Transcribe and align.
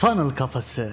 Funnel 0.00 0.30
Kafası. 0.30 0.90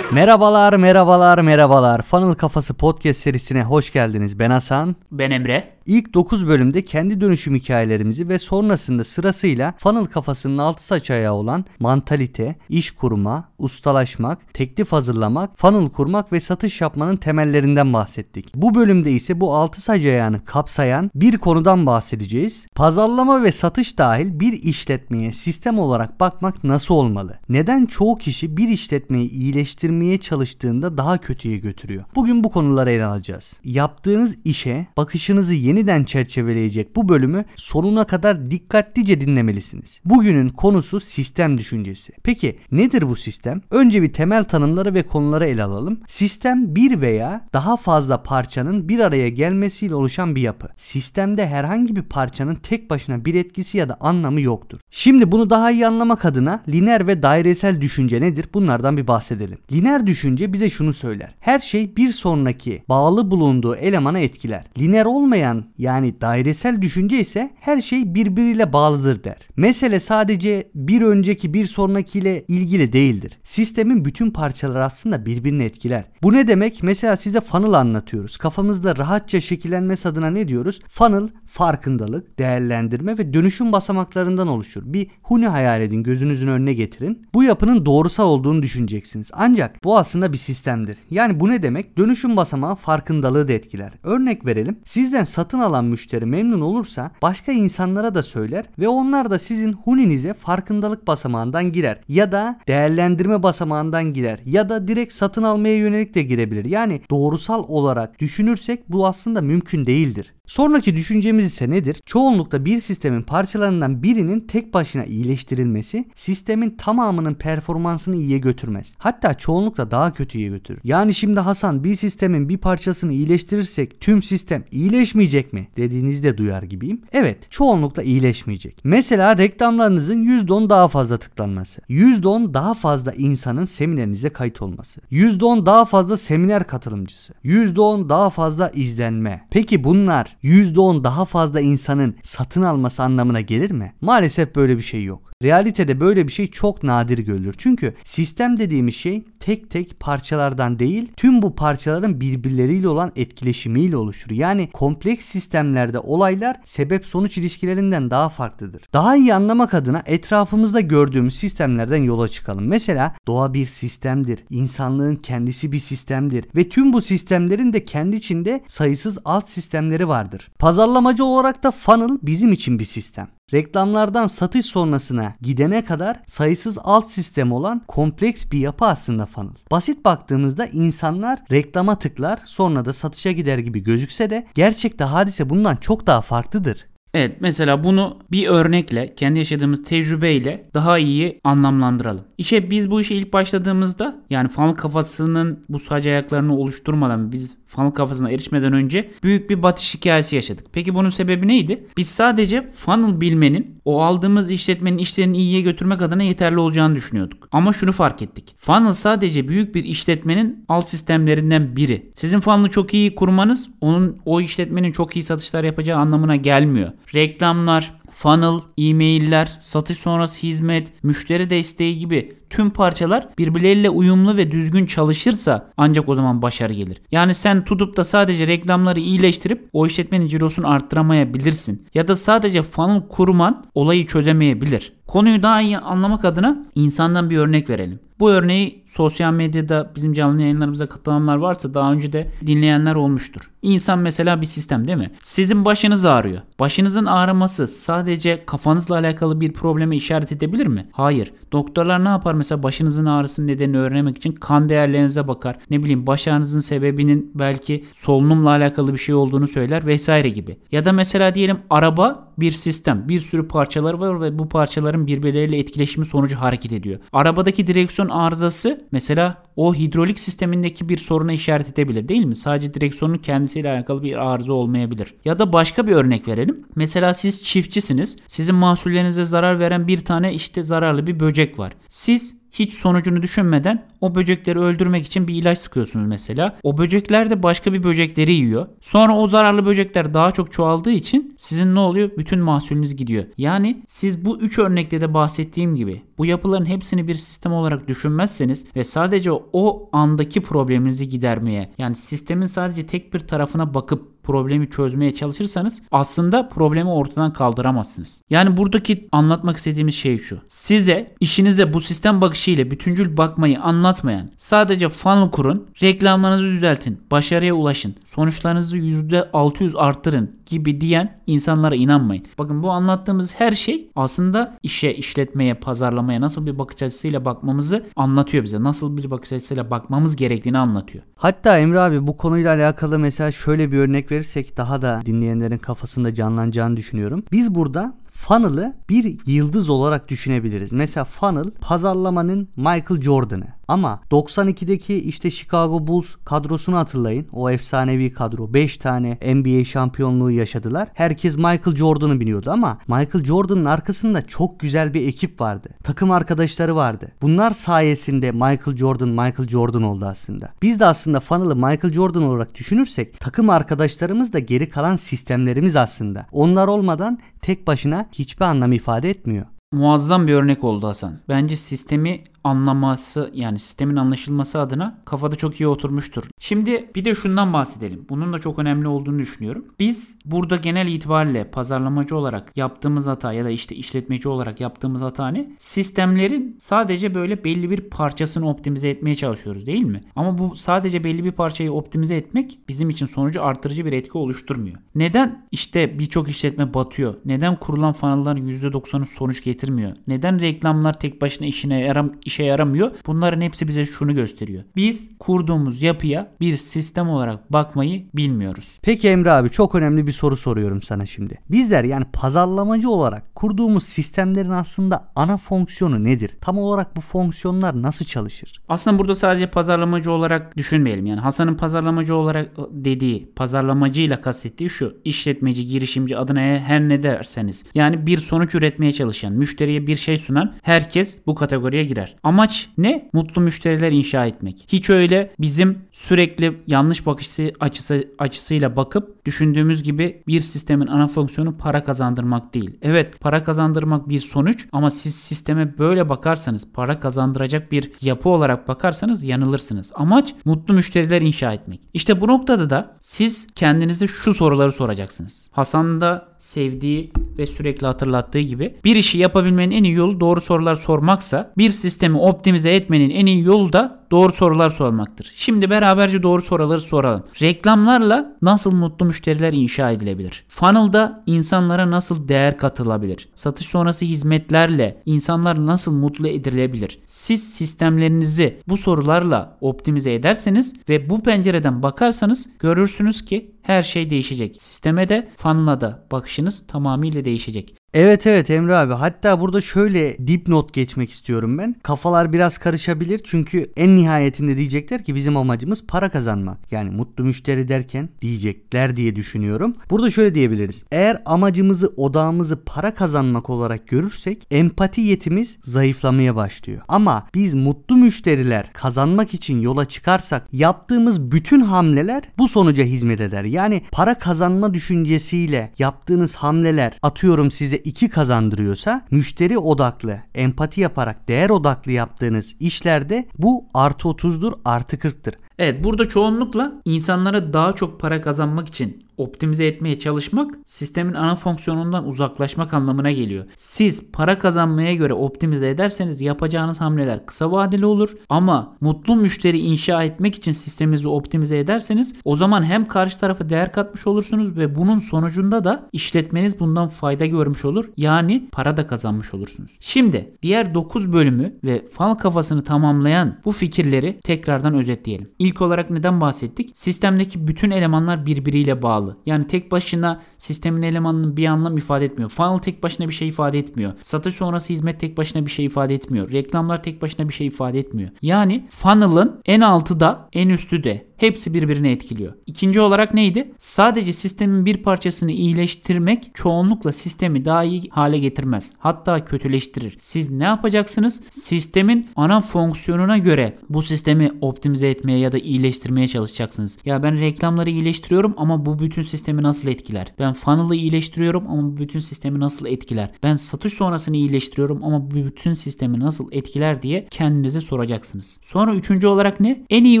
Merhabalar, 0.12 0.72
merhabalar, 0.72 1.38
merhabalar. 1.38 2.02
Funnel 2.02 2.34
Kafası 2.34 2.74
podcast 2.74 3.20
serisine 3.20 3.62
hoş 3.62 3.92
geldiniz. 3.92 4.38
Ben 4.38 4.50
Hasan. 4.50 4.96
Ben 5.10 5.30
Emre. 5.30 5.77
İlk 5.88 6.14
9 6.14 6.46
bölümde 6.46 6.84
kendi 6.84 7.20
dönüşüm 7.20 7.54
hikayelerimizi 7.54 8.28
ve 8.28 8.38
sonrasında 8.38 9.04
sırasıyla 9.04 9.74
funnel 9.78 10.04
kafasının 10.04 10.58
altı 10.58 10.84
saç 10.84 11.10
ayağı 11.10 11.34
olan 11.34 11.64
mantalite, 11.80 12.56
iş 12.68 12.90
kurma, 12.90 13.48
ustalaşmak, 13.58 14.54
teklif 14.54 14.92
hazırlamak, 14.92 15.58
funnel 15.58 15.88
kurmak 15.88 16.32
ve 16.32 16.40
satış 16.40 16.80
yapmanın 16.80 17.16
temellerinden 17.16 17.92
bahsettik. 17.92 18.54
Bu 18.54 18.74
bölümde 18.74 19.12
ise 19.12 19.40
bu 19.40 19.54
altı 19.54 19.80
saç 19.80 20.04
ayağını 20.04 20.44
kapsayan 20.44 21.10
bir 21.14 21.38
konudan 21.38 21.86
bahsedeceğiz. 21.86 22.66
Pazarlama 22.74 23.42
ve 23.42 23.52
satış 23.52 23.98
dahil 23.98 24.40
bir 24.40 24.52
işletmeye 24.52 25.32
sistem 25.32 25.78
olarak 25.78 26.20
bakmak 26.20 26.64
nasıl 26.64 26.94
olmalı? 26.94 27.38
Neden 27.48 27.86
çoğu 27.86 28.18
kişi 28.18 28.56
bir 28.56 28.68
işletmeyi 28.68 29.30
iyileştirmeye 29.30 30.18
çalıştığında 30.18 30.98
daha 30.98 31.18
kötüye 31.18 31.56
götürüyor? 31.56 32.04
Bugün 32.14 32.44
bu 32.44 32.50
konuları 32.50 32.90
ele 32.90 33.04
alacağız. 33.04 33.60
Yaptığınız 33.64 34.38
işe 34.44 34.86
bakışınızı 34.96 35.54
yeni 35.54 35.77
yeniden 35.78 36.04
çerçeveleyecek 36.04 36.96
bu 36.96 37.08
bölümü 37.08 37.44
sonuna 37.56 38.04
kadar 38.04 38.50
dikkatlice 38.50 39.20
dinlemelisiniz. 39.20 40.00
Bugünün 40.04 40.48
konusu 40.48 41.00
sistem 41.00 41.58
düşüncesi. 41.58 42.12
Peki 42.22 42.58
nedir 42.72 43.08
bu 43.08 43.16
sistem? 43.16 43.60
Önce 43.70 44.02
bir 44.02 44.12
temel 44.12 44.44
tanımları 44.44 44.94
ve 44.94 45.02
konuları 45.02 45.46
ele 45.46 45.62
alalım. 45.62 46.00
Sistem 46.06 46.74
bir 46.74 47.00
veya 47.00 47.46
daha 47.52 47.76
fazla 47.76 48.22
parçanın 48.22 48.88
bir 48.88 48.98
araya 48.98 49.28
gelmesiyle 49.28 49.94
oluşan 49.94 50.36
bir 50.36 50.40
yapı. 50.42 50.68
Sistemde 50.76 51.46
herhangi 51.46 51.96
bir 51.96 52.02
parçanın 52.02 52.54
tek 52.54 52.90
başına 52.90 53.24
bir 53.24 53.34
etkisi 53.34 53.78
ya 53.78 53.88
da 53.88 53.96
anlamı 54.00 54.40
yoktur. 54.40 54.78
Şimdi 54.90 55.32
bunu 55.32 55.50
daha 55.50 55.70
iyi 55.70 55.86
anlamak 55.86 56.24
adına 56.24 56.62
lineer 56.68 57.06
ve 57.06 57.22
dairesel 57.22 57.80
düşünce 57.80 58.20
nedir? 58.20 58.46
Bunlardan 58.54 58.96
bir 58.96 59.06
bahsedelim. 59.06 59.58
Lineer 59.72 60.06
düşünce 60.06 60.52
bize 60.52 60.70
şunu 60.70 60.94
söyler. 60.94 61.34
Her 61.40 61.58
şey 61.58 61.96
bir 61.96 62.10
sonraki 62.10 62.82
bağlı 62.88 63.30
bulunduğu 63.30 63.76
elemana 63.76 64.18
etkiler. 64.18 64.64
Lineer 64.78 65.04
olmayan 65.04 65.67
yani 65.78 66.20
dairesel 66.20 66.82
düşünce 66.82 67.20
ise 67.20 67.50
her 67.60 67.80
şey 67.80 68.14
birbiriyle 68.14 68.72
bağlıdır 68.72 69.24
der. 69.24 69.48
Mesele 69.56 70.00
sadece 70.00 70.70
bir 70.74 71.02
önceki 71.02 71.54
bir 71.54 71.66
sonrakiyle 71.66 72.44
ilgili 72.48 72.92
değildir. 72.92 73.38
Sistemin 73.44 74.04
bütün 74.04 74.30
parçaları 74.30 74.84
aslında 74.84 75.26
birbirini 75.26 75.64
etkiler. 75.64 76.04
Bu 76.22 76.32
ne 76.32 76.48
demek? 76.48 76.82
Mesela 76.82 77.16
size 77.16 77.40
funnel 77.40 77.72
anlatıyoruz. 77.72 78.36
Kafamızda 78.36 78.96
rahatça 78.96 79.40
şekillenmesi 79.40 80.08
adına 80.08 80.30
ne 80.30 80.48
diyoruz? 80.48 80.80
Funnel 80.88 81.28
farkındalık, 81.46 82.38
değerlendirme 82.38 83.18
ve 83.18 83.32
dönüşüm 83.32 83.72
basamaklarından 83.72 84.48
oluşur. 84.48 84.82
Bir 84.84 85.06
huni 85.22 85.46
hayal 85.48 85.80
edin, 85.80 86.02
gözünüzün 86.02 86.48
önüne 86.48 86.72
getirin. 86.72 87.26
Bu 87.34 87.42
yapının 87.42 87.86
doğrusal 87.86 88.28
olduğunu 88.28 88.62
düşüneceksiniz. 88.62 89.30
Ancak 89.32 89.84
bu 89.84 89.98
aslında 89.98 90.32
bir 90.32 90.38
sistemdir. 90.38 90.98
Yani 91.10 91.40
bu 91.40 91.48
ne 91.48 91.62
demek? 91.62 91.98
Dönüşüm 91.98 92.36
basamağı 92.36 92.76
farkındalığı 92.76 93.48
da 93.48 93.52
etkiler. 93.52 93.92
Örnek 94.02 94.46
verelim. 94.46 94.78
Sizden 94.84 95.24
satın 95.24 95.57
alan 95.58 95.84
müşteri 95.84 96.26
memnun 96.26 96.60
olursa 96.60 97.10
başka 97.22 97.52
insanlara 97.52 98.14
da 98.14 98.22
söyler 98.22 98.64
ve 98.78 98.88
onlar 98.88 99.30
da 99.30 99.38
sizin 99.38 99.72
huninize 99.72 100.34
farkındalık 100.34 101.06
basamağından 101.06 101.72
girer 101.72 102.00
ya 102.08 102.32
da 102.32 102.60
değerlendirme 102.68 103.42
basamağından 103.42 104.12
girer 104.12 104.40
ya 104.44 104.68
da 104.68 104.88
direkt 104.88 105.12
satın 105.12 105.42
almaya 105.42 105.76
yönelik 105.76 106.14
de 106.14 106.22
girebilir. 106.22 106.64
Yani 106.64 107.00
doğrusal 107.10 107.64
olarak 107.68 108.18
düşünürsek 108.18 108.88
bu 108.88 109.06
aslında 109.06 109.40
mümkün 109.40 109.84
değildir. 109.84 110.34
Sonraki 110.48 110.96
düşüncemiz 110.96 111.46
ise 111.46 111.70
nedir? 111.70 111.96
Çoğunlukla 112.06 112.64
bir 112.64 112.80
sistemin 112.80 113.22
parçalarından 113.22 114.02
birinin 114.02 114.40
tek 114.40 114.74
başına 114.74 115.04
iyileştirilmesi 115.04 116.04
sistemin 116.14 116.70
tamamının 116.70 117.34
performansını 117.34 118.16
iyiye 118.16 118.38
götürmez. 118.38 118.94
Hatta 118.98 119.34
çoğunlukla 119.34 119.90
daha 119.90 120.14
kötüye 120.14 120.48
götürür. 120.48 120.80
Yani 120.84 121.14
şimdi 121.14 121.40
Hasan 121.40 121.84
bir 121.84 121.94
sistemin 121.94 122.48
bir 122.48 122.58
parçasını 122.58 123.12
iyileştirirsek 123.12 124.00
tüm 124.00 124.22
sistem 124.22 124.64
iyileşmeyecek 124.70 125.52
mi 125.52 125.68
dediğinizde 125.76 126.38
duyar 126.38 126.62
gibiyim. 126.62 127.02
Evet 127.12 127.50
çoğunlukla 127.50 128.02
iyileşmeyecek. 128.02 128.80
Mesela 128.84 129.38
reklamlarınızın 129.38 130.24
%10 130.24 130.70
daha 130.70 130.88
fazla 130.88 131.16
tıklanması. 131.16 131.80
%10 131.88 132.54
daha 132.54 132.74
fazla 132.74 133.12
insanın 133.12 133.64
seminerinize 133.64 134.28
kayıt 134.28 134.62
olması. 134.62 135.00
%10 135.10 135.66
daha 135.66 135.84
fazla 135.84 136.16
seminer 136.16 136.66
katılımcısı. 136.66 137.32
%10 137.44 138.08
daha 138.08 138.30
fazla 138.30 138.68
izlenme. 138.68 139.46
Peki 139.50 139.84
bunlar 139.84 140.37
%10 140.44 141.04
daha 141.04 141.24
fazla 141.24 141.60
insanın 141.60 142.16
satın 142.22 142.62
alması 142.62 143.02
anlamına 143.02 143.40
gelir 143.40 143.70
mi? 143.70 143.94
Maalesef 144.00 144.56
böyle 144.56 144.76
bir 144.76 144.82
şey 144.82 145.04
yok. 145.04 145.27
Realitede 145.42 146.00
böyle 146.00 146.26
bir 146.26 146.32
şey 146.32 146.46
çok 146.46 146.82
nadir 146.82 147.18
görülür. 147.18 147.54
Çünkü 147.58 147.94
sistem 148.04 148.60
dediğimiz 148.60 148.94
şey 148.94 149.24
tek 149.40 149.70
tek 149.70 150.00
parçalardan 150.00 150.78
değil 150.78 151.12
tüm 151.16 151.42
bu 151.42 151.54
parçaların 151.54 152.20
birbirleriyle 152.20 152.88
olan 152.88 153.12
etkileşimiyle 153.16 153.96
oluşur. 153.96 154.30
Yani 154.30 154.70
kompleks 154.72 155.26
sistemlerde 155.26 155.98
olaylar 155.98 156.60
sebep 156.64 157.06
sonuç 157.06 157.38
ilişkilerinden 157.38 158.10
daha 158.10 158.28
farklıdır. 158.28 158.82
Daha 158.92 159.16
iyi 159.16 159.34
anlamak 159.34 159.74
adına 159.74 160.02
etrafımızda 160.06 160.80
gördüğümüz 160.80 161.34
sistemlerden 161.36 162.02
yola 162.02 162.28
çıkalım. 162.28 162.66
Mesela 162.66 163.14
doğa 163.26 163.54
bir 163.54 163.66
sistemdir. 163.66 164.44
İnsanlığın 164.50 165.16
kendisi 165.16 165.72
bir 165.72 165.78
sistemdir 165.78 166.44
ve 166.56 166.68
tüm 166.68 166.92
bu 166.92 167.02
sistemlerin 167.02 167.72
de 167.72 167.84
kendi 167.84 168.16
içinde 168.16 168.64
sayısız 168.66 169.18
alt 169.24 169.48
sistemleri 169.48 170.08
vardır. 170.08 170.50
Pazarlamacı 170.58 171.24
olarak 171.24 171.62
da 171.62 171.70
funnel 171.70 172.18
bizim 172.22 172.52
için 172.52 172.78
bir 172.78 172.84
sistem. 172.84 173.37
Reklamlardan 173.52 174.26
satış 174.26 174.66
sonrasına 174.66 175.32
gidene 175.42 175.84
kadar 175.84 176.20
sayısız 176.26 176.78
alt 176.84 177.10
sistem 177.10 177.52
olan 177.52 177.82
kompleks 177.88 178.50
bir 178.52 178.58
yapı 178.58 178.84
aslında 178.84 179.26
funnel. 179.26 179.54
Basit 179.70 180.04
baktığımızda 180.04 180.66
insanlar 180.66 181.38
reklama 181.52 181.98
tıklar 181.98 182.40
sonra 182.44 182.84
da 182.84 182.92
satışa 182.92 183.32
gider 183.32 183.58
gibi 183.58 183.82
gözükse 183.82 184.30
de 184.30 184.46
gerçekte 184.54 185.04
hadise 185.04 185.50
bundan 185.50 185.76
çok 185.76 186.06
daha 186.06 186.20
farklıdır. 186.20 186.86
Evet 187.14 187.36
mesela 187.40 187.84
bunu 187.84 188.18
bir 188.32 188.46
örnekle 188.46 189.14
kendi 189.14 189.38
yaşadığımız 189.38 189.84
tecrübeyle 189.84 190.70
daha 190.74 190.98
iyi 190.98 191.40
anlamlandıralım. 191.44 192.24
İşe 192.38 192.70
biz 192.70 192.90
bu 192.90 193.00
işe 193.00 193.14
ilk 193.14 193.32
başladığımızda 193.32 194.16
yani 194.30 194.48
funnel 194.48 194.74
kafasının 194.74 195.64
bu 195.68 195.78
saç 195.78 196.06
ayaklarını 196.06 196.56
oluşturmadan 196.56 197.32
biz 197.32 197.52
funnel 197.68 197.90
kafasına 197.90 198.30
erişmeden 198.30 198.72
önce 198.72 199.10
büyük 199.22 199.50
bir 199.50 199.62
batış 199.62 199.94
hikayesi 199.94 200.36
yaşadık. 200.36 200.66
Peki 200.72 200.94
bunun 200.94 201.08
sebebi 201.08 201.48
neydi? 201.48 201.86
Biz 201.96 202.08
sadece 202.08 202.70
funnel 202.74 203.20
bilmenin 203.20 203.80
o 203.84 204.02
aldığımız 204.02 204.50
işletmenin 204.50 204.98
işlerini 204.98 205.36
iyiye 205.36 205.60
götürmek 205.60 206.02
adına 206.02 206.22
yeterli 206.22 206.58
olacağını 206.58 206.96
düşünüyorduk. 206.96 207.48
Ama 207.52 207.72
şunu 207.72 207.92
fark 207.92 208.22
ettik. 208.22 208.54
Funnel 208.58 208.92
sadece 208.92 209.48
büyük 209.48 209.74
bir 209.74 209.84
işletmenin 209.84 210.64
alt 210.68 210.88
sistemlerinden 210.88 211.76
biri. 211.76 212.10
Sizin 212.14 212.40
funnel'ı 212.40 212.70
çok 212.70 212.94
iyi 212.94 213.14
kurmanız 213.14 213.70
onun 213.80 214.18
o 214.24 214.40
işletmenin 214.40 214.92
çok 214.92 215.16
iyi 215.16 215.22
satışlar 215.22 215.64
yapacağı 215.64 215.98
anlamına 215.98 216.36
gelmiyor. 216.36 216.92
Reklamlar, 217.14 217.92
funnel, 218.12 218.60
e-mailler, 218.78 219.58
satış 219.60 219.98
sonrası 219.98 220.42
hizmet, 220.42 221.04
müşteri 221.04 221.50
desteği 221.50 221.98
gibi 221.98 222.37
tüm 222.50 222.70
parçalar 222.70 223.28
birbirleriyle 223.38 223.90
uyumlu 223.90 224.36
ve 224.36 224.50
düzgün 224.50 224.86
çalışırsa 224.86 225.70
ancak 225.76 226.08
o 226.08 226.14
zaman 226.14 226.42
başarı 226.42 226.72
gelir. 226.72 227.00
Yani 227.10 227.34
sen 227.34 227.64
tutup 227.64 227.96
da 227.96 228.04
sadece 228.04 228.46
reklamları 228.46 229.00
iyileştirip 229.00 229.68
o 229.72 229.86
işletmenin 229.86 230.28
cirosunu 230.28 230.68
arttıramayabilirsin. 230.68 231.86
Ya 231.94 232.08
da 232.08 232.16
sadece 232.16 232.62
funnel 232.62 233.08
kurman 233.08 233.64
olayı 233.74 234.06
çözemeyebilir. 234.06 234.92
Konuyu 235.06 235.42
daha 235.42 235.62
iyi 235.62 235.78
anlamak 235.78 236.24
adına 236.24 236.66
insandan 236.74 237.30
bir 237.30 237.38
örnek 237.38 237.70
verelim. 237.70 238.00
Bu 238.20 238.30
örneği 238.30 238.84
sosyal 238.88 239.32
medyada 239.32 239.92
bizim 239.96 240.12
canlı 240.12 240.42
yayınlarımıza 240.42 240.86
katılanlar 240.86 241.36
varsa 241.36 241.74
daha 241.74 241.92
önce 241.92 242.12
de 242.12 242.30
dinleyenler 242.46 242.94
olmuştur. 242.94 243.50
İnsan 243.62 243.98
mesela 243.98 244.40
bir 244.40 244.46
sistem 244.46 244.88
değil 244.88 244.98
mi? 244.98 245.10
Sizin 245.22 245.64
başınız 245.64 246.04
ağrıyor. 246.04 246.40
Başınızın 246.60 247.06
ağrıması 247.06 247.68
sadece 247.68 248.44
kafanızla 248.46 248.94
alakalı 248.94 249.40
bir 249.40 249.52
probleme 249.52 249.96
işaret 249.96 250.32
edebilir 250.32 250.66
mi? 250.66 250.86
Hayır. 250.92 251.32
Doktorlar 251.52 252.04
ne 252.04 252.08
yapar 252.08 252.34
mesela 252.34 252.62
başınızın 252.62 253.06
ağrısının 253.06 253.46
nedenini 253.46 253.78
öğrenmek 253.78 254.16
için 254.16 254.32
kan 254.32 254.68
değerlerinize 254.68 255.28
bakar. 255.28 255.58
Ne 255.70 255.82
bileyim 255.82 256.06
baş 256.06 256.28
ağrınızın 256.28 256.60
sebebinin 256.60 257.32
belki 257.34 257.84
solunumla 257.96 258.50
alakalı 258.50 258.92
bir 258.92 258.98
şey 258.98 259.14
olduğunu 259.14 259.46
söyler 259.46 259.86
vesaire 259.86 260.28
gibi. 260.28 260.58
Ya 260.72 260.84
da 260.84 260.92
mesela 260.92 261.34
diyelim 261.34 261.58
araba 261.70 262.28
bir 262.38 262.52
sistem. 262.52 263.04
Bir 263.08 263.20
sürü 263.20 263.48
parçaları 263.48 264.00
var 264.00 264.20
ve 264.20 264.38
bu 264.38 264.48
parçaların 264.48 265.06
birbirleriyle 265.06 265.58
etkileşimi 265.58 266.06
sonucu 266.06 266.36
hareket 266.36 266.72
ediyor. 266.72 266.98
Arabadaki 267.12 267.66
direksiyon 267.66 268.08
arızası 268.08 268.77
mesela 268.92 269.42
o 269.56 269.74
hidrolik 269.74 270.20
sistemindeki 270.20 270.88
bir 270.88 270.98
soruna 270.98 271.32
işaret 271.32 271.68
edebilir 271.68 272.08
değil 272.08 272.24
mi? 272.24 272.36
Sadece 272.36 272.74
direksiyonun 272.74 273.18
kendisiyle 273.18 273.70
alakalı 273.70 274.02
bir 274.02 274.16
arıza 274.16 274.52
olmayabilir. 274.52 275.14
Ya 275.24 275.38
da 275.38 275.52
başka 275.52 275.86
bir 275.86 275.92
örnek 275.92 276.28
verelim. 276.28 276.64
Mesela 276.74 277.14
siz 277.14 277.42
çiftçisiniz. 277.42 278.16
Sizin 278.28 278.54
mahsullerinize 278.54 279.24
zarar 279.24 279.58
veren 279.60 279.88
bir 279.88 280.04
tane 280.04 280.34
işte 280.34 280.62
zararlı 280.62 281.06
bir 281.06 281.20
böcek 281.20 281.58
var. 281.58 281.72
Siz 281.88 282.37
hiç 282.58 282.72
sonucunu 282.72 283.22
düşünmeden 283.22 283.86
o 284.00 284.14
böcekleri 284.14 284.58
öldürmek 284.58 285.06
için 285.06 285.28
bir 285.28 285.34
ilaç 285.34 285.58
sıkıyorsunuz 285.58 286.06
mesela. 286.06 286.58
O 286.62 286.78
böcekler 286.78 287.30
de 287.30 287.42
başka 287.42 287.72
bir 287.72 287.82
böcekleri 287.82 288.32
yiyor. 288.32 288.66
Sonra 288.80 289.16
o 289.16 289.26
zararlı 289.26 289.66
böcekler 289.66 290.14
daha 290.14 290.30
çok 290.30 290.52
çoğaldığı 290.52 290.90
için 290.90 291.34
sizin 291.38 291.74
ne 291.74 291.78
oluyor? 291.78 292.10
Bütün 292.18 292.38
mahsulünüz 292.38 292.96
gidiyor. 292.96 293.24
Yani 293.38 293.82
siz 293.86 294.24
bu 294.24 294.38
üç 294.38 294.58
örnekte 294.58 295.00
de 295.00 295.14
bahsettiğim 295.14 295.74
gibi 295.74 296.02
bu 296.18 296.26
yapıların 296.26 296.64
hepsini 296.64 297.08
bir 297.08 297.14
sistem 297.14 297.52
olarak 297.52 297.88
düşünmezseniz 297.88 298.66
ve 298.76 298.84
sadece 298.84 299.30
o 299.52 299.88
andaki 299.92 300.40
probleminizi 300.40 301.08
gidermeye 301.08 301.72
yani 301.78 301.96
sistemin 301.96 302.46
sadece 302.46 302.86
tek 302.86 303.14
bir 303.14 303.20
tarafına 303.20 303.74
bakıp 303.74 304.17
problemi 304.28 304.70
çözmeye 304.70 305.14
çalışırsanız 305.14 305.82
aslında 305.92 306.48
problemi 306.48 306.90
ortadan 306.90 307.32
kaldıramazsınız. 307.32 308.22
Yani 308.30 308.56
buradaki 308.56 309.08
anlatmak 309.12 309.56
istediğimiz 309.56 309.94
şey 309.94 310.18
şu. 310.18 310.38
Size 310.48 311.14
işinize 311.20 311.72
bu 311.72 311.80
sistem 311.80 312.20
bakışıyla 312.20 312.70
bütüncül 312.70 313.16
bakmayı 313.16 313.60
anlatmayan 313.60 314.30
sadece 314.36 314.88
funnel 314.88 315.30
kurun, 315.30 315.66
reklamlarınızı 315.82 316.50
düzeltin, 316.50 317.00
başarıya 317.10 317.54
ulaşın, 317.54 317.94
sonuçlarınızı 318.04 318.78
%600 318.78 319.76
arttırın 319.78 320.37
gibi 320.48 320.80
diyen 320.80 321.18
insanlara 321.26 321.74
inanmayın. 321.74 322.24
Bakın 322.38 322.62
bu 322.62 322.70
anlattığımız 322.70 323.34
her 323.34 323.52
şey 323.52 323.90
aslında 323.96 324.56
işe, 324.62 324.94
işletmeye, 324.94 325.54
pazarlamaya 325.54 326.20
nasıl 326.20 326.46
bir 326.46 326.58
bakış 326.58 326.82
açısıyla 326.82 327.24
bakmamızı 327.24 327.86
anlatıyor 327.96 328.44
bize. 328.44 328.62
Nasıl 328.62 328.96
bir 328.96 329.10
bakış 329.10 329.32
açısıyla 329.32 329.70
bakmamız 329.70 330.16
gerektiğini 330.16 330.58
anlatıyor. 330.58 331.04
Hatta 331.16 331.58
Emre 331.58 331.80
abi 331.80 332.06
bu 332.06 332.16
konuyla 332.16 332.54
alakalı 332.54 332.98
mesela 332.98 333.32
şöyle 333.32 333.72
bir 333.72 333.78
örnek 333.78 334.12
verirsek 334.12 334.56
daha 334.56 334.82
da 334.82 335.00
dinleyenlerin 335.06 335.58
kafasında 335.58 336.14
canlanacağını 336.14 336.76
düşünüyorum. 336.76 337.22
Biz 337.32 337.54
burada 337.54 337.94
funnel'ı 338.28 338.74
bir 338.88 339.18
yıldız 339.26 339.70
olarak 339.70 340.08
düşünebiliriz. 340.08 340.72
Mesela 340.72 341.04
funnel 341.04 341.50
pazarlamanın 341.50 342.48
Michael 342.56 343.00
Jordan'ı. 343.00 343.58
Ama 343.68 344.00
92'deki 344.10 344.94
işte 344.94 345.30
Chicago 345.30 345.86
Bulls 345.86 346.06
kadrosunu 346.24 346.76
hatırlayın. 346.76 347.26
O 347.32 347.50
efsanevi 347.50 348.12
kadro. 348.12 348.54
5 348.54 348.76
tane 348.76 349.18
NBA 349.34 349.64
şampiyonluğu 349.64 350.30
yaşadılar. 350.30 350.88
Herkes 350.94 351.36
Michael 351.36 351.76
Jordan'ı 351.76 352.20
biliyordu 352.20 352.50
ama 352.50 352.78
Michael 352.88 353.24
Jordan'ın 353.24 353.64
arkasında 353.64 354.22
çok 354.26 354.60
güzel 354.60 354.94
bir 354.94 355.08
ekip 355.08 355.40
vardı. 355.40 355.68
Takım 355.84 356.10
arkadaşları 356.10 356.76
vardı. 356.76 357.12
Bunlar 357.22 357.50
sayesinde 357.50 358.32
Michael 358.32 358.76
Jordan 358.76 359.08
Michael 359.08 359.48
Jordan 359.48 359.82
oldu 359.82 360.04
aslında. 360.04 360.52
Biz 360.62 360.80
de 360.80 360.86
aslında 360.86 361.20
funnel'ı 361.20 361.56
Michael 361.56 361.92
Jordan 361.92 362.22
olarak 362.22 362.54
düşünürsek 362.54 363.20
takım 363.20 363.50
arkadaşlarımız 363.50 364.32
da 364.32 364.38
geri 364.38 364.68
kalan 364.68 364.96
sistemlerimiz 364.96 365.76
aslında. 365.76 366.26
Onlar 366.32 366.68
olmadan 366.68 367.18
tek 367.48 367.66
başına 367.66 368.06
hiçbir 368.12 368.44
anlam 368.44 368.72
ifade 368.72 369.10
etmiyor. 369.10 369.46
Muazzam 369.72 370.26
bir 370.26 370.34
örnek 370.34 370.64
oldu 370.64 370.86
Hasan. 370.86 371.18
Bence 371.28 371.56
sistemi 371.56 372.24
anlaması 372.44 373.30
yani 373.34 373.58
sistemin 373.58 373.96
anlaşılması 373.96 374.60
adına 374.60 374.98
kafada 375.04 375.36
çok 375.36 375.60
iyi 375.60 375.68
oturmuştur. 375.68 376.24
Şimdi 376.40 376.90
bir 376.94 377.04
de 377.04 377.14
şundan 377.14 377.52
bahsedelim. 377.52 378.06
Bunun 378.08 378.32
da 378.32 378.38
çok 378.38 378.58
önemli 378.58 378.88
olduğunu 378.88 379.18
düşünüyorum. 379.18 379.64
Biz 379.80 380.18
burada 380.24 380.56
genel 380.56 380.88
itibariyle 380.88 381.50
pazarlamacı 381.50 382.16
olarak 382.16 382.52
yaptığımız 382.56 383.06
hata 383.06 383.32
ya 383.32 383.44
da 383.44 383.50
işte 383.50 383.74
işletmeci 383.76 384.28
olarak 384.28 384.60
yaptığımız 384.60 385.02
hata 385.02 385.28
ne? 385.28 385.52
Sistemlerin 385.58 386.56
sadece 386.58 387.14
böyle 387.14 387.44
belli 387.44 387.70
bir 387.70 387.80
parçasını 387.80 388.48
optimize 388.48 388.88
etmeye 388.88 389.14
çalışıyoruz 389.14 389.66
değil 389.66 389.84
mi? 389.84 390.00
Ama 390.16 390.38
bu 390.38 390.56
sadece 390.56 391.04
belli 391.04 391.24
bir 391.24 391.32
parçayı 391.32 391.72
optimize 391.72 392.16
etmek 392.16 392.58
bizim 392.68 392.90
için 392.90 393.06
sonucu 393.06 393.42
artırıcı 393.42 393.86
bir 393.86 393.92
etki 393.92 394.18
oluşturmuyor. 394.18 394.76
Neden 394.94 395.46
işte 395.52 395.98
birçok 395.98 396.28
işletme 396.28 396.74
batıyor? 396.74 397.14
Neden 397.24 397.56
kurulan 397.56 397.92
funnel'ların 397.92 398.48
%90'ı 398.48 399.06
sonuç 399.06 399.44
getirmiyor? 399.44 399.92
Neden 400.06 400.40
reklamlar 400.40 401.00
tek 401.00 401.22
başına 401.22 401.46
işine 401.46 401.80
yaram 401.80 402.12
işe 402.28 402.42
yaramıyor? 402.44 402.90
Bunların 403.06 403.40
hepsi 403.40 403.68
bize 403.68 403.84
şunu 403.84 404.14
gösteriyor. 404.14 404.64
Biz 404.76 405.10
kurduğumuz 405.18 405.82
yapıya 405.82 406.30
bir 406.40 406.56
sistem 406.56 407.08
olarak 407.08 407.52
bakmayı 407.52 408.06
bilmiyoruz. 408.14 408.78
Peki 408.82 409.08
Emre 409.08 409.30
abi 409.32 409.50
çok 409.50 409.74
önemli 409.74 410.06
bir 410.06 410.12
soru 410.12 410.36
soruyorum 410.36 410.82
sana 410.82 411.06
şimdi. 411.06 411.38
Bizler 411.50 411.84
yani 411.84 412.04
pazarlamacı 412.12 412.90
olarak 412.90 413.34
kurduğumuz 413.34 413.84
sistemlerin 413.84 414.50
aslında 414.50 415.08
ana 415.16 415.36
fonksiyonu 415.36 416.04
nedir? 416.04 416.30
Tam 416.40 416.58
olarak 416.58 416.96
bu 416.96 417.00
fonksiyonlar 417.00 417.82
nasıl 417.82 418.04
çalışır? 418.04 418.60
Aslında 418.68 418.98
burada 418.98 419.14
sadece 419.14 419.50
pazarlamacı 419.50 420.12
olarak 420.12 420.56
düşünmeyelim. 420.56 421.06
Yani 421.06 421.20
Hasan'ın 421.20 421.54
pazarlamacı 421.54 422.14
olarak 422.14 422.56
dediği, 422.70 423.32
pazarlamacıyla 423.36 424.20
kastettiği 424.20 424.70
şu. 424.70 424.96
işletmeci, 425.04 425.66
girişimci 425.66 426.16
adına 426.16 426.40
her 426.40 426.80
ne 426.80 427.02
derseniz. 427.02 427.66
Yani 427.74 428.06
bir 428.06 428.18
sonuç 428.18 428.54
üretmeye 428.54 428.92
çalışan, 428.92 429.32
müşteriye 429.32 429.86
bir 429.86 429.96
şey 429.96 430.18
sunan 430.18 430.54
herkes 430.62 431.26
bu 431.26 431.34
kategoriye 431.34 431.84
girer. 431.84 432.16
Amaç 432.22 432.70
ne? 432.78 433.10
Mutlu 433.12 433.42
müşteriler 433.42 433.92
inşa 433.92 434.26
etmek. 434.26 434.64
Hiç 434.68 434.90
öyle 434.90 435.30
bizim 435.38 435.78
sürekli 435.92 436.62
yanlış 436.66 437.06
bakış 437.06 437.38
açısı 437.60 438.08
açısıyla 438.18 438.76
bakıp 438.76 439.24
düşündüğümüz 439.24 439.82
gibi 439.82 440.22
bir 440.26 440.40
sistemin 440.40 440.86
ana 440.86 441.06
fonksiyonu 441.06 441.56
para 441.56 441.84
kazandırmak 441.84 442.54
değil. 442.54 442.70
Evet 442.82 443.20
para 443.20 443.42
kazandırmak 443.42 444.08
bir 444.08 444.20
sonuç 444.20 444.66
ama 444.72 444.90
siz 444.90 445.14
sisteme 445.14 445.78
böyle 445.78 446.08
bakarsanız 446.08 446.72
para 446.72 447.00
kazandıracak 447.00 447.72
bir 447.72 447.92
yapı 448.00 448.28
olarak 448.28 448.68
bakarsanız 448.68 449.22
yanılırsınız. 449.22 449.92
Amaç 449.94 450.34
mutlu 450.44 450.74
müşteriler 450.74 451.22
inşa 451.22 451.52
etmek. 451.52 451.80
İşte 451.94 452.20
bu 452.20 452.28
noktada 452.28 452.70
da 452.70 452.96
siz 453.00 453.46
kendinize 453.54 454.06
şu 454.06 454.34
soruları 454.34 454.72
soracaksınız. 454.72 455.50
Hasan 455.52 456.00
da 456.00 456.27
sevdiği 456.38 457.12
ve 457.38 457.46
sürekli 457.46 457.86
hatırlattığı 457.86 458.40
gibi 458.40 458.74
bir 458.84 458.96
işi 458.96 459.18
yapabilmenin 459.18 459.76
en 459.76 459.84
iyi 459.84 459.94
yolu 459.94 460.20
doğru 460.20 460.40
sorular 460.40 460.74
sormaksa 460.74 461.52
bir 461.58 461.70
sistemi 461.70 462.18
optimize 462.18 462.74
etmenin 462.74 463.10
en 463.10 463.26
iyi 463.26 463.44
yolu 463.44 463.72
da 463.72 463.97
doğru 464.10 464.32
sorular 464.32 464.70
sormaktır. 464.70 465.32
Şimdi 465.36 465.70
beraberce 465.70 466.22
doğru 466.22 466.42
soruları 466.42 466.80
soralım. 466.80 467.24
Reklamlarla 467.42 468.36
nasıl 468.42 468.72
mutlu 468.72 469.06
müşteriler 469.06 469.52
inşa 469.52 469.90
edilebilir? 469.90 470.44
Funnel'da 470.48 471.22
insanlara 471.26 471.90
nasıl 471.90 472.28
değer 472.28 472.58
katılabilir? 472.58 473.28
Satış 473.34 473.66
sonrası 473.66 474.04
hizmetlerle 474.04 475.02
insanlar 475.06 475.66
nasıl 475.66 475.92
mutlu 475.92 476.28
edilebilir? 476.28 476.98
Siz 477.06 477.54
sistemlerinizi 477.54 478.60
bu 478.68 478.76
sorularla 478.76 479.56
optimize 479.60 480.14
ederseniz 480.14 480.74
ve 480.88 481.10
bu 481.10 481.22
pencereden 481.22 481.82
bakarsanız 481.82 482.50
görürsünüz 482.58 483.24
ki 483.24 483.50
her 483.62 483.82
şey 483.82 484.10
değişecek. 484.10 484.62
Sisteme 484.62 485.08
de 485.08 485.28
funnel'a 485.36 485.80
da 485.80 486.06
bakışınız 486.12 486.66
tamamıyla 486.66 487.24
değişecek. 487.24 487.77
Evet 487.94 488.26
evet 488.26 488.50
Emre 488.50 488.76
abi 488.76 488.92
hatta 488.92 489.40
burada 489.40 489.60
şöyle 489.60 490.26
dipnot 490.26 490.72
geçmek 490.74 491.10
istiyorum 491.10 491.58
ben. 491.58 491.76
Kafalar 491.82 492.32
biraz 492.32 492.58
karışabilir 492.58 493.20
çünkü 493.24 493.72
en 493.76 493.96
nihayetinde 493.96 494.56
diyecekler 494.56 495.04
ki 495.04 495.14
bizim 495.14 495.36
amacımız 495.36 495.86
para 495.86 496.08
kazanmak. 496.08 496.72
Yani 496.72 496.90
mutlu 496.90 497.24
müşteri 497.24 497.68
derken 497.68 498.08
diyecekler 498.20 498.96
diye 498.96 499.16
düşünüyorum. 499.16 499.74
Burada 499.90 500.10
şöyle 500.10 500.34
diyebiliriz. 500.34 500.84
Eğer 500.92 501.22
amacımızı 501.24 501.92
odağımızı 501.96 502.64
para 502.64 502.94
kazanmak 502.94 503.50
olarak 503.50 503.88
görürsek 503.88 504.46
empati 504.50 505.00
yetimiz 505.00 505.58
zayıflamaya 505.62 506.36
başlıyor. 506.36 506.82
Ama 506.88 507.26
biz 507.34 507.54
mutlu 507.54 507.96
müşteriler 507.96 508.72
kazanmak 508.72 509.34
için 509.34 509.60
yola 509.60 509.84
çıkarsak 509.84 510.48
yaptığımız 510.52 511.30
bütün 511.30 511.60
hamleler 511.60 512.22
bu 512.38 512.48
sonuca 512.48 512.84
hizmet 512.84 513.20
eder. 513.20 513.44
Yani 513.44 513.82
para 513.92 514.18
kazanma 514.18 514.74
düşüncesiyle 514.74 515.72
yaptığınız 515.78 516.34
hamleler 516.34 516.92
atıyorum 517.02 517.50
size 517.50 517.77
2 517.84 518.08
kazandırıyorsa 518.08 519.04
müşteri 519.10 519.58
odaklı, 519.58 520.18
empati 520.34 520.80
yaparak 520.80 521.28
değer 521.28 521.50
odaklı 521.50 521.92
yaptığınız 521.92 522.56
işlerde 522.60 523.28
bu 523.38 523.64
artı 523.74 524.08
30'dur 524.08 524.52
artı 524.64 524.96
40'tır. 524.96 525.34
Evet 525.58 525.84
burada 525.84 526.08
çoğunlukla 526.08 526.72
insanlara 526.84 527.52
daha 527.52 527.72
çok 527.72 528.00
para 528.00 528.20
kazanmak 528.20 528.68
için 528.68 529.07
optimize 529.18 529.66
etmeye 529.66 529.98
çalışmak 529.98 530.54
sistemin 530.66 531.14
ana 531.14 531.36
fonksiyonundan 531.36 532.06
uzaklaşmak 532.06 532.74
anlamına 532.74 533.12
geliyor. 533.12 533.44
Siz 533.56 534.12
para 534.12 534.38
kazanmaya 534.38 534.94
göre 534.94 535.12
optimize 535.12 535.68
ederseniz 535.68 536.20
yapacağınız 536.20 536.80
hamleler 536.80 537.26
kısa 537.26 537.52
vadeli 537.52 537.86
olur 537.86 538.16
ama 538.28 538.76
mutlu 538.80 539.16
müşteri 539.16 539.58
inşa 539.58 540.04
etmek 540.04 540.34
için 540.34 540.52
sisteminizi 540.52 541.08
optimize 541.08 541.58
ederseniz 541.58 542.16
o 542.24 542.36
zaman 542.36 542.62
hem 542.64 542.88
karşı 542.88 543.20
tarafa 543.20 543.48
değer 543.48 543.72
katmış 543.72 544.06
olursunuz 544.06 544.56
ve 544.56 544.76
bunun 544.76 544.96
sonucunda 544.98 545.64
da 545.64 545.88
işletmeniz 545.92 546.60
bundan 546.60 546.88
fayda 546.88 547.26
görmüş 547.26 547.64
olur. 547.64 547.90
Yani 547.96 548.48
para 548.52 548.76
da 548.76 548.86
kazanmış 548.86 549.34
olursunuz. 549.34 549.70
Şimdi 549.80 550.36
diğer 550.42 550.74
9 550.74 551.12
bölümü 551.12 551.58
ve 551.64 551.86
fal 551.92 552.14
kafasını 552.14 552.64
tamamlayan 552.64 553.36
bu 553.44 553.52
fikirleri 553.52 554.20
tekrardan 554.20 554.74
özetleyelim. 554.74 555.28
İlk 555.38 555.62
olarak 555.62 555.90
neden 555.90 556.20
bahsettik? 556.20 556.70
Sistemdeki 556.74 557.48
bütün 557.48 557.70
elemanlar 557.70 558.26
birbiriyle 558.26 558.82
bağlı. 558.82 559.07
Yani 559.26 559.46
tek 559.46 559.72
başına 559.72 560.22
sistemin 560.38 560.82
elemanının 560.82 561.36
bir 561.36 561.46
anlam 561.46 561.76
ifade 561.76 562.04
etmiyor. 562.04 562.30
Funnel 562.30 562.58
tek 562.58 562.82
başına 562.82 563.08
bir 563.08 563.14
şey 563.14 563.28
ifade 563.28 563.58
etmiyor. 563.58 563.92
Satış 564.02 564.34
sonrası 564.34 564.72
hizmet 564.72 565.00
tek 565.00 565.16
başına 565.16 565.46
bir 565.46 565.50
şey 565.50 565.64
ifade 565.64 565.94
etmiyor. 565.94 566.32
Reklamlar 566.32 566.82
tek 566.82 567.02
başına 567.02 567.28
bir 567.28 567.34
şey 567.34 567.46
ifade 567.46 567.78
etmiyor. 567.78 568.10
Yani 568.22 568.66
funnel'ın 568.70 569.40
en 569.46 569.60
altı 569.60 570.00
da 570.00 570.28
en 570.32 570.48
üstü 570.48 570.84
de 570.84 571.07
Hepsi 571.18 571.54
birbirini 571.54 571.88
etkiliyor. 571.88 572.32
İkinci 572.46 572.80
olarak 572.80 573.14
neydi? 573.14 573.52
Sadece 573.58 574.12
sistemin 574.12 574.66
bir 574.66 574.76
parçasını 574.76 575.32
iyileştirmek 575.32 576.30
çoğunlukla 576.34 576.92
sistemi 576.92 577.44
daha 577.44 577.64
iyi 577.64 577.82
hale 577.90 578.18
getirmez. 578.18 578.72
Hatta 578.78 579.24
kötüleştirir. 579.24 579.96
Siz 580.00 580.30
ne 580.30 580.44
yapacaksınız? 580.44 581.20
Sistemin 581.30 582.08
ana 582.16 582.40
fonksiyonuna 582.40 583.18
göre 583.18 583.58
bu 583.68 583.82
sistemi 583.82 584.32
optimize 584.40 584.88
etmeye 584.88 585.18
ya 585.18 585.32
da 585.32 585.38
iyileştirmeye 585.38 586.08
çalışacaksınız. 586.08 586.78
Ya 586.84 587.02
ben 587.02 587.20
reklamları 587.20 587.70
iyileştiriyorum 587.70 588.34
ama 588.36 588.66
bu 588.66 588.78
bütün 588.78 589.02
sistemi 589.02 589.42
nasıl 589.42 589.68
etkiler? 589.68 590.12
Ben 590.18 590.32
funnel'ı 590.32 590.74
iyileştiriyorum 590.74 591.44
ama 591.48 591.62
bu 591.62 591.76
bütün 591.76 591.98
sistemi 591.98 592.40
nasıl 592.40 592.66
etkiler? 592.66 593.10
Ben 593.22 593.34
satış 593.34 593.72
sonrasını 593.72 594.16
iyileştiriyorum 594.16 594.84
ama 594.84 595.10
bu 595.10 595.14
bütün 595.14 595.52
sistemi 595.52 596.00
nasıl 596.00 596.28
etkiler 596.32 596.82
diye 596.82 597.06
kendinize 597.10 597.60
soracaksınız. 597.60 598.40
Sonra 598.44 598.74
üçüncü 598.74 599.06
olarak 599.06 599.40
ne? 599.40 599.64
En 599.70 599.84
iyi 599.84 600.00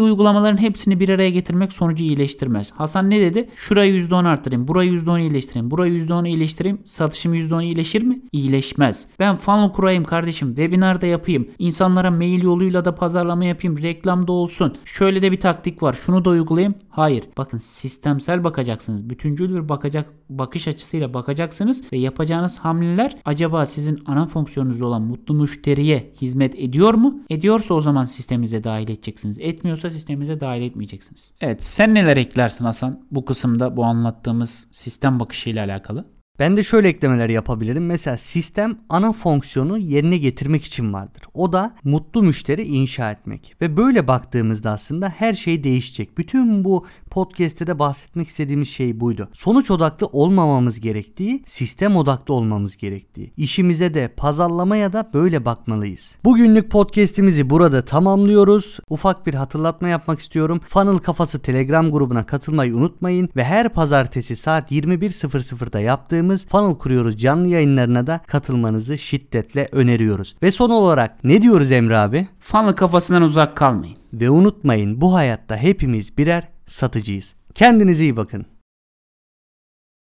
uygulamaların 0.00 0.62
hepsini 0.62 1.00
bir 1.00 1.07
araya 1.08 1.30
getirmek 1.30 1.72
sonucu 1.72 2.04
iyileştirmez. 2.04 2.70
Hasan 2.72 3.10
ne 3.10 3.20
dedi? 3.20 3.48
Şurayı 3.54 3.94
%10 3.94 4.28
arttırayım, 4.28 4.68
burayı 4.68 4.90
%10 4.90 5.20
iyileştireyim, 5.20 5.70
burayı 5.70 5.92
%10 5.92 6.28
iyileştireyim. 6.28 6.78
Satışım 6.84 7.34
%10 7.34 7.62
iyileşir 7.64 8.02
mi? 8.02 8.20
İyileşmez. 8.32 9.08
Ben 9.18 9.36
funnel 9.36 9.72
kurayım 9.72 10.04
kardeşim, 10.04 10.48
webinarda 10.48 11.06
yapayım, 11.06 11.46
insanlara 11.58 12.10
mail 12.10 12.42
yoluyla 12.42 12.84
da 12.84 12.94
pazarlama 12.94 13.44
yapayım, 13.44 13.82
reklamda 13.82 14.32
olsun. 14.32 14.76
Şöyle 14.84 15.22
de 15.22 15.32
bir 15.32 15.40
taktik 15.40 15.82
var, 15.82 15.92
şunu 15.92 16.24
da 16.24 16.30
uygulayayım. 16.30 16.74
Hayır. 16.88 17.24
Bakın 17.36 17.58
sistemsel 17.58 18.44
bakacaksınız. 18.44 19.10
Bütüncül 19.10 19.54
bir 19.54 19.68
bakacak 19.68 20.12
bakış 20.30 20.68
açısıyla 20.68 21.14
bakacaksınız 21.14 21.92
ve 21.92 21.98
yapacağınız 21.98 22.58
hamleler 22.58 23.16
acaba 23.24 23.66
sizin 23.66 24.02
ana 24.06 24.26
fonksiyonunuz 24.26 24.82
olan 24.82 25.02
mutlu 25.02 25.34
müşteriye 25.34 26.12
hizmet 26.20 26.54
ediyor 26.54 26.94
mu? 26.94 27.20
Ediyorsa 27.30 27.74
o 27.74 27.80
zaman 27.80 28.04
sisteminize 28.04 28.64
dahil 28.64 28.88
edeceksiniz. 28.88 29.38
Etmiyorsa 29.40 29.90
sisteminize 29.90 30.40
dahil 30.40 30.62
etmeyeceksiniz. 30.62 30.97
Evet 31.40 31.64
sen 31.64 31.94
neler 31.94 32.16
eklersin 32.16 32.64
Hasan 32.64 33.06
bu 33.10 33.24
kısımda 33.24 33.76
bu 33.76 33.84
anlattığımız 33.84 34.68
sistem 34.72 35.20
bakışıyla 35.20 35.64
alakalı? 35.64 36.18
Ben 36.38 36.56
de 36.56 36.62
şöyle 36.62 36.88
eklemeler 36.88 37.28
yapabilirim. 37.28 37.86
Mesela 37.86 38.18
sistem 38.18 38.78
ana 38.88 39.12
fonksiyonu 39.12 39.78
yerine 39.78 40.18
getirmek 40.18 40.64
için 40.64 40.92
vardır. 40.92 41.22
O 41.34 41.52
da 41.52 41.74
mutlu 41.84 42.22
müşteri 42.22 42.62
inşa 42.62 43.10
etmek. 43.12 43.56
Ve 43.60 43.76
böyle 43.76 44.08
baktığımızda 44.08 44.70
aslında 44.70 45.08
her 45.08 45.34
şey 45.34 45.64
değişecek. 45.64 46.18
Bütün 46.18 46.64
bu 46.64 46.86
podcast'te 47.10 47.66
de 47.66 47.78
bahsetmek 47.78 48.28
istediğimiz 48.28 48.68
şey 48.68 49.00
buydu. 49.00 49.28
Sonuç 49.32 49.70
odaklı 49.70 50.06
olmamamız 50.06 50.80
gerektiği, 50.80 51.42
sistem 51.46 51.96
odaklı 51.96 52.34
olmamız 52.34 52.76
gerektiği. 52.76 53.32
İşimize 53.36 53.94
de 53.94 54.08
pazarlamaya 54.16 54.92
da 54.92 55.10
böyle 55.14 55.44
bakmalıyız. 55.44 56.16
Bugünlük 56.24 56.70
podcast'imizi 56.70 57.50
burada 57.50 57.84
tamamlıyoruz. 57.84 58.78
Ufak 58.90 59.26
bir 59.26 59.34
hatırlatma 59.34 59.88
yapmak 59.88 60.20
istiyorum. 60.20 60.60
Funnel 60.68 60.98
Kafası 60.98 61.42
Telegram 61.42 61.90
grubuna 61.90 62.26
katılmayı 62.26 62.76
unutmayın 62.76 63.28
ve 63.36 63.44
her 63.44 63.68
pazartesi 63.68 64.36
saat 64.36 64.72
21.00'da 64.72 65.80
yaptığımız 65.80 66.46
Funnel 66.46 66.74
Kuruyoruz 66.74 67.18
canlı 67.18 67.48
yayınlarına 67.48 68.06
da 68.06 68.20
katılmanızı 68.26 68.98
şiddetle 68.98 69.68
öneriyoruz. 69.72 70.36
Ve 70.42 70.50
son 70.50 70.70
olarak 70.70 71.24
ne 71.24 71.42
diyoruz 71.42 71.72
Emre 71.72 71.96
abi? 71.96 72.28
Funnel 72.38 72.72
kafasından 72.72 73.22
uzak 73.22 73.56
kalmayın. 73.56 73.96
Ve 74.12 74.30
unutmayın 74.30 75.00
bu 75.00 75.14
hayatta 75.14 75.56
hepimiz 75.56 76.18
birer 76.18 76.48
satıcıyız. 76.68 77.34
Kendinize 77.54 78.04
iyi 78.04 78.16
bakın. 78.16 78.46